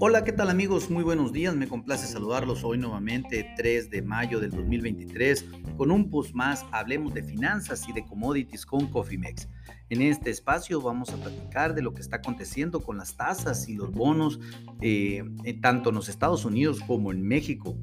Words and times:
Hola, 0.00 0.22
¿qué 0.22 0.30
tal 0.30 0.48
amigos? 0.48 0.90
Muy 0.90 1.02
buenos 1.02 1.32
días, 1.32 1.56
me 1.56 1.66
complace 1.66 2.06
saludarlos 2.06 2.62
hoy 2.62 2.78
nuevamente 2.78 3.52
3 3.56 3.90
de 3.90 4.00
mayo 4.00 4.38
del 4.38 4.52
2023 4.52 5.44
con 5.76 5.90
un 5.90 6.08
post 6.08 6.34
más, 6.34 6.64
hablemos 6.70 7.12
de 7.14 7.24
finanzas 7.24 7.88
y 7.88 7.92
de 7.92 8.04
commodities 8.04 8.64
con 8.64 8.86
Cofimex. 8.86 9.48
En 9.90 10.00
este 10.00 10.30
espacio 10.30 10.80
vamos 10.80 11.10
a 11.10 11.16
platicar 11.16 11.74
de 11.74 11.82
lo 11.82 11.94
que 11.94 12.00
está 12.00 12.18
aconteciendo 12.18 12.80
con 12.80 12.96
las 12.96 13.16
tasas 13.16 13.68
y 13.68 13.74
los 13.74 13.90
bonos, 13.90 14.38
eh, 14.80 15.24
tanto 15.60 15.88
en 15.88 15.96
los 15.96 16.08
Estados 16.08 16.44
Unidos 16.44 16.80
como 16.86 17.10
en 17.10 17.26
México. 17.26 17.76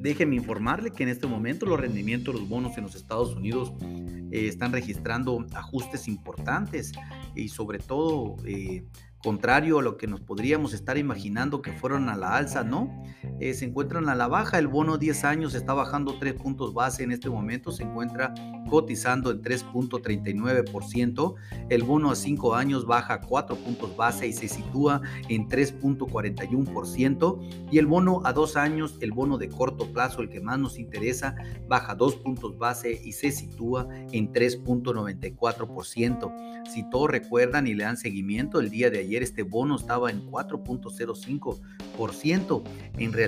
Déjeme 0.00 0.34
informarle 0.34 0.90
que 0.90 1.04
en 1.04 1.10
este 1.10 1.28
momento 1.28 1.64
los 1.64 1.78
rendimientos 1.78 2.34
de 2.34 2.40
los 2.40 2.48
bonos 2.48 2.76
en 2.76 2.82
los 2.82 2.96
Estados 2.96 3.36
Unidos 3.36 3.72
eh, 3.82 4.48
están 4.48 4.72
registrando 4.72 5.46
ajustes 5.54 6.08
importantes 6.08 6.92
y 7.36 7.48
sobre 7.48 7.78
todo 7.78 8.34
eh, 8.44 8.84
contrario 9.28 9.78
a 9.78 9.82
lo 9.82 9.98
que 9.98 10.06
nos 10.06 10.22
podríamos 10.22 10.72
estar 10.72 10.96
imaginando 10.96 11.60
que 11.60 11.70
fueron 11.70 12.08
a 12.08 12.16
la 12.16 12.34
alza, 12.34 12.64
¿no? 12.64 13.04
Eh, 13.40 13.54
se 13.54 13.66
encuentran 13.66 14.08
a 14.08 14.16
la 14.16 14.26
baja, 14.26 14.58
el 14.58 14.66
bono 14.66 14.98
10 14.98 15.22
años 15.24 15.54
está 15.54 15.72
bajando 15.72 16.18
3 16.18 16.34
puntos 16.34 16.74
base 16.74 17.04
en 17.04 17.12
este 17.12 17.30
momento, 17.30 17.70
se 17.70 17.84
encuentra 17.84 18.34
cotizando 18.68 19.30
en 19.30 19.40
3.39%, 19.42 21.34
el 21.70 21.84
bono 21.84 22.10
a 22.10 22.16
5 22.16 22.56
años 22.56 22.84
baja 22.84 23.20
4 23.20 23.54
puntos 23.56 23.96
base 23.96 24.26
y 24.26 24.32
se 24.32 24.48
sitúa 24.48 25.02
en 25.28 25.48
3.41%, 25.48 27.68
y 27.70 27.78
el 27.78 27.86
bono 27.86 28.22
a 28.24 28.32
2 28.32 28.56
años, 28.56 28.98
el 29.00 29.12
bono 29.12 29.38
de 29.38 29.48
corto 29.48 29.92
plazo, 29.92 30.20
el 30.20 30.30
que 30.30 30.40
más 30.40 30.58
nos 30.58 30.76
interesa, 30.78 31.36
baja 31.68 31.94
2 31.94 32.16
puntos 32.16 32.58
base 32.58 33.00
y 33.04 33.12
se 33.12 33.30
sitúa 33.30 33.86
en 34.12 34.32
3.94%. 34.32 36.66
Si 36.68 36.82
todos 36.90 37.08
recuerdan 37.08 37.68
y 37.68 37.74
le 37.74 37.84
dan 37.84 37.96
seguimiento, 37.96 38.60
el 38.60 38.68
día 38.68 38.90
de 38.90 38.98
ayer 38.98 39.22
este 39.22 39.44
bono 39.44 39.76
estaba 39.76 40.10
en 40.10 40.26
4.05%. 40.26 42.62
En 42.98 43.12
realidad 43.12 43.27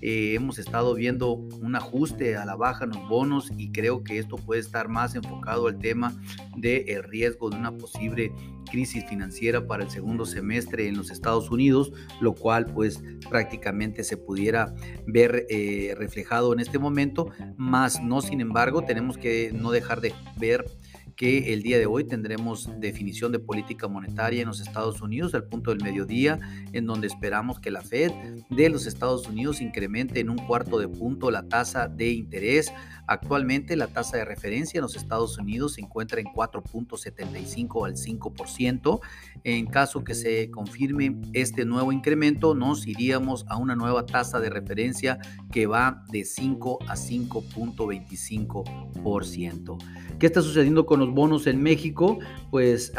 eh, 0.00 0.34
hemos 0.34 0.58
estado 0.58 0.94
viendo 0.94 1.32
un 1.32 1.74
ajuste 1.74 2.36
a 2.36 2.44
la 2.44 2.54
baja 2.54 2.84
en 2.84 2.90
los 2.90 3.08
bonos 3.08 3.50
y 3.56 3.72
creo 3.72 4.04
que 4.04 4.18
esto 4.18 4.36
puede 4.36 4.60
estar 4.60 4.88
más 4.88 5.14
enfocado 5.14 5.66
al 5.66 5.78
tema 5.78 6.14
del 6.56 7.02
riesgo 7.02 7.50
de 7.50 7.56
una 7.56 7.72
posible 7.72 8.32
crisis 8.70 9.04
financiera 9.08 9.66
para 9.66 9.84
el 9.84 9.90
segundo 9.90 10.26
semestre 10.26 10.88
en 10.88 10.96
los 10.96 11.10
Estados 11.10 11.50
Unidos, 11.50 11.92
lo 12.20 12.34
cual 12.34 12.66
pues 12.66 13.02
prácticamente 13.28 14.04
se 14.04 14.16
pudiera 14.16 14.74
ver 15.06 15.46
eh, 15.48 15.94
reflejado 15.96 16.52
en 16.52 16.60
este 16.60 16.78
momento, 16.78 17.30
más 17.56 18.02
no 18.02 18.20
sin 18.20 18.40
embargo 18.40 18.82
tenemos 18.82 19.18
que 19.18 19.52
no 19.52 19.70
dejar 19.70 20.00
de 20.00 20.14
ver 20.36 20.64
que 21.18 21.52
el 21.52 21.62
día 21.62 21.78
de 21.78 21.86
hoy 21.86 22.04
tendremos 22.04 22.70
definición 22.78 23.32
de 23.32 23.40
política 23.40 23.88
monetaria 23.88 24.42
en 24.42 24.46
los 24.46 24.60
Estados 24.60 25.02
Unidos 25.02 25.34
al 25.34 25.48
punto 25.48 25.72
del 25.72 25.82
mediodía, 25.82 26.38
en 26.72 26.86
donde 26.86 27.08
esperamos 27.08 27.58
que 27.58 27.72
la 27.72 27.82
Fed 27.82 28.12
de 28.48 28.68
los 28.68 28.86
Estados 28.86 29.26
Unidos 29.26 29.60
incremente 29.60 30.20
en 30.20 30.30
un 30.30 30.38
cuarto 30.38 30.78
de 30.78 30.86
punto 30.86 31.32
la 31.32 31.42
tasa 31.42 31.88
de 31.88 32.12
interés. 32.12 32.72
Actualmente 33.08 33.74
la 33.74 33.88
tasa 33.88 34.16
de 34.16 34.24
referencia 34.24 34.78
en 34.78 34.82
los 34.82 34.94
Estados 34.94 35.36
Unidos 35.38 35.74
se 35.74 35.80
encuentra 35.80 36.20
en 36.20 36.26
4.75 36.26 37.84
al 37.84 37.96
5%. 37.96 39.00
En 39.42 39.66
caso 39.66 40.04
que 40.04 40.14
se 40.14 40.52
confirme 40.52 41.16
este 41.32 41.64
nuevo 41.64 41.90
incremento, 41.90 42.54
nos 42.54 42.86
iríamos 42.86 43.44
a 43.48 43.56
una 43.56 43.74
nueva 43.74 44.06
tasa 44.06 44.38
de 44.38 44.50
referencia 44.50 45.18
que 45.50 45.66
va 45.66 46.04
de 46.12 46.24
5 46.24 46.78
a 46.86 46.94
5.25%. 46.94 49.78
¿Qué 50.18 50.26
está 50.26 50.42
sucediendo 50.42 50.86
con 50.86 51.00
los 51.00 51.07
bonos 51.14 51.46
en 51.46 51.62
México, 51.62 52.18
pues 52.50 52.92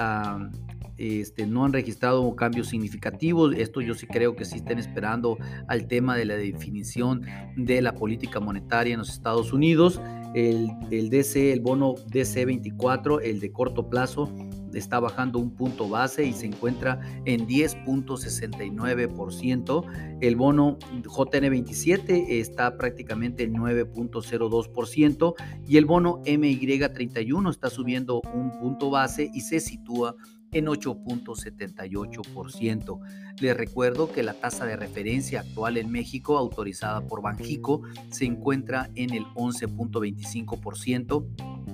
este, 0.97 1.47
no 1.47 1.63
han 1.63 1.73
registrado 1.73 2.35
cambios 2.35 2.67
significativos. 2.67 3.55
Esto 3.55 3.81
yo 3.81 3.93
sí 3.95 4.05
creo 4.05 4.35
que 4.35 4.45
sí 4.45 4.57
estén 4.57 4.79
esperando 4.79 5.37
al 5.67 5.87
tema 5.87 6.17
de 6.17 6.25
la 6.25 6.35
definición 6.35 7.21
de 7.55 7.81
la 7.81 7.95
política 7.95 8.39
monetaria 8.39 8.93
en 8.93 8.99
los 8.99 9.09
Estados 9.09 9.53
Unidos. 9.53 10.01
El, 10.35 10.69
el 10.91 11.09
DC, 11.09 11.53
el 11.53 11.61
bono 11.61 11.95
DC24, 11.95 13.21
el 13.23 13.39
de 13.39 13.51
corto 13.51 13.89
plazo, 13.89 14.31
está 14.73 14.99
bajando 14.99 15.39
un 15.39 15.55
punto 15.55 15.87
base 15.87 16.25
y 16.25 16.33
se 16.33 16.47
encuentra 16.47 16.99
en 17.25 17.47
10.69%. 17.47 20.19
El 20.21 20.35
bono 20.35 20.77
JN27 20.79 22.25
está 22.29 22.77
prácticamente 22.77 23.43
en 23.43 23.55
9.02% 23.55 25.35
y 25.67 25.77
el 25.77 25.85
bono 25.85 26.21
MY31 26.23 27.49
está 27.49 27.69
subiendo 27.69 28.21
un 28.33 28.51
punto 28.59 28.89
base 28.89 29.29
y 29.33 29.41
se 29.41 29.59
sitúa 29.59 30.15
en 30.51 30.65
8.78%. 30.65 32.99
Les 33.39 33.55
recuerdo 33.55 34.11
que 34.11 34.23
la 34.23 34.33
tasa 34.33 34.65
de 34.65 34.75
referencia 34.75 35.41
actual 35.41 35.77
en 35.77 35.91
México, 35.91 36.35
autorizada 36.37 37.05
por 37.05 37.21
Banjico, 37.21 37.83
se 38.09 38.25
encuentra 38.25 38.89
en 38.95 39.13
el 39.13 39.25
11.25% 39.35 41.68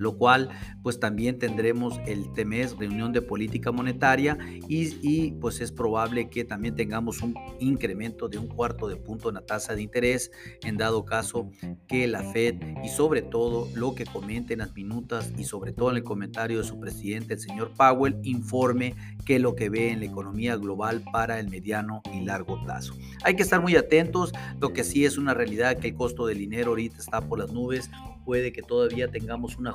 lo 0.00 0.16
cual 0.16 0.48
pues 0.82 0.98
también 0.98 1.38
tendremos 1.38 2.00
el 2.06 2.32
TEMES, 2.32 2.78
reunión 2.78 3.12
de 3.12 3.20
política 3.20 3.70
monetaria, 3.70 4.38
y, 4.66 5.32
pues 5.32 5.60
es 5.60 5.70
probable 5.70 6.30
que 6.30 6.44
también 6.44 6.74
tengamos 6.74 7.22
un 7.22 7.34
incremento 7.58 8.28
de 8.28 8.38
un 8.38 8.46
cuarto 8.46 8.88
de 8.88 8.96
punto 8.96 9.28
en 9.28 9.34
la 9.34 9.42
tasa 9.42 9.74
de 9.74 9.82
interés, 9.82 10.30
en 10.64 10.78
dado 10.78 11.04
caso 11.04 11.50
que 11.86 12.06
la 12.06 12.22
Fed 12.32 12.54
y 12.82 12.88
sobre 12.88 13.20
todo 13.20 13.68
lo 13.74 13.94
que 13.94 14.06
comente 14.06 14.54
en 14.54 14.60
las 14.60 14.74
minutas 14.74 15.32
y 15.36 15.44
sobre 15.44 15.72
todo 15.72 15.90
en 15.90 15.98
el 15.98 16.02
comentario 16.02 16.58
de 16.58 16.64
su 16.64 16.80
presidente, 16.80 17.34
el 17.34 17.40
señor 17.40 17.72
Powell, 17.76 18.18
informe 18.22 18.94
que 19.26 19.38
lo 19.38 19.54
que 19.54 19.68
ve 19.68 19.90
en 19.90 20.00
la 20.00 20.06
economía 20.06 20.56
global 20.56 21.02
para 21.12 21.38
el 21.38 21.50
mediano 21.50 22.00
y 22.14 22.20
largo 22.20 22.62
plazo. 22.64 22.94
Hay 23.22 23.36
que 23.36 23.42
estar 23.42 23.60
muy 23.60 23.76
atentos, 23.76 24.32
lo 24.60 24.72
que 24.72 24.82
sí 24.82 25.04
es 25.04 25.18
una 25.18 25.34
realidad 25.34 25.76
que 25.76 25.88
el 25.88 25.94
costo 25.94 26.26
del 26.26 26.38
dinero 26.38 26.70
ahorita 26.70 26.98
está 26.98 27.20
por 27.20 27.38
las 27.38 27.52
nubes, 27.52 27.90
puede 28.30 28.52
que 28.52 28.62
todavía 28.62 29.10
tengamos 29.10 29.56
un 29.56 29.66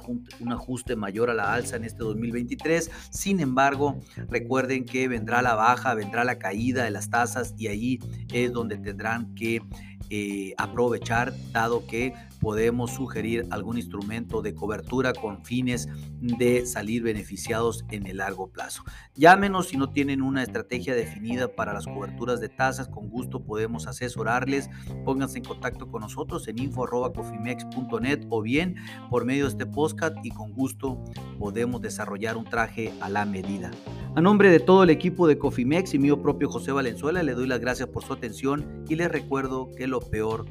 ajuste 0.54 0.96
mayor 0.96 1.30
a 1.30 1.34
la 1.34 1.54
alza 1.54 1.76
en 1.76 1.84
este 1.84 2.06
2023. 2.06 2.90
Sin 3.10 3.42
embargo, 3.42 4.00
recuerden 4.30 4.86
que 4.86 5.10
vendrá 5.10 5.42
la 5.42 5.56
baja, 5.56 5.94
vendrá 5.94 6.24
la 6.24 6.40
caída 6.40 6.86
de 6.86 6.90
las 6.90 7.10
tasas 7.10 7.54
y 7.58 7.68
ahí 7.68 8.00
es 8.34 8.54
donde 8.54 8.78
tendrán 8.78 9.36
que 9.36 9.62
eh, 10.10 10.54
aprovechar, 10.58 11.34
dado 11.52 11.86
que 11.88 12.14
podemos 12.40 12.92
sugerir 12.92 13.48
algún 13.50 13.78
instrumento 13.78 14.42
de 14.42 14.54
cobertura 14.54 15.14
con 15.14 15.44
fines 15.44 15.88
de 16.22 16.66
salir 16.66 17.02
beneficiados 17.02 17.86
en 17.90 18.06
el 18.06 18.18
largo 18.18 18.52
plazo. 18.52 18.84
Llámenos 19.16 19.70
si 19.70 19.78
no 19.78 19.92
tienen 19.92 20.22
una 20.22 20.44
estrategia 20.44 20.94
definida 20.94 21.48
para 21.48 21.74
las 21.74 21.86
coberturas 21.86 22.40
de 22.40 22.50
tasas, 22.50 22.88
con 22.88 23.10
gusto 23.10 23.44
podemos 23.44 23.88
asesorarles. 23.88 24.70
Pónganse 25.06 25.40
en 25.40 25.46
contacto 25.46 25.90
con 25.90 26.02
nosotros 26.02 26.48
en 26.48 26.60
info.cofimex.net 26.60 28.28
o 28.30 28.42
bien 28.42 28.76
por 29.10 29.26
medio 29.26 29.46
de 29.46 29.50
este 29.50 29.66
podcast 29.66 30.16
y 30.24 30.30
con 30.30 30.54
gusto 30.54 31.04
podemos 31.40 31.82
desarrollar 31.82 32.38
un 32.38 32.46
traje 32.46 32.94
a 33.02 33.10
la 33.10 33.26
medida. 33.26 33.72
A 34.16 34.22
nombre 34.22 34.50
de 34.50 34.62
todo 34.62 34.84
el 34.84 34.90
equipo 34.90 35.28
de 35.28 35.38
Cofimex 35.38 35.94
y 35.94 36.00
mío 36.00 36.22
propio 36.22 36.50
José 36.50 36.72
Valenzuela, 36.72 37.22
le 37.22 37.34
doy 37.34 37.48
las 37.48 37.60
gracias 37.60 37.90
por 37.90 38.02
su 38.06 38.14
atención 38.14 38.86
y 38.88 38.96
les 38.96 39.12
recuerdo 39.12 39.72
que 39.76 39.88
lo 39.88 40.00
peor 40.00 40.46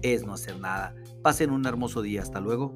es 0.00 0.24
no 0.24 0.32
hacer 0.32 0.58
nada. 0.58 0.94
Pasen 1.22 1.50
un 1.50 1.66
hermoso 1.66 2.00
día. 2.00 2.22
Hasta 2.22 2.40
luego. 2.40 2.74